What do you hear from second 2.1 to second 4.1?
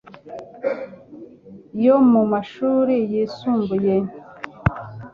mu mashuri yisumbuye